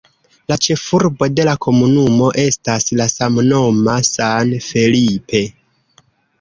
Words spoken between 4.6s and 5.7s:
Felipe.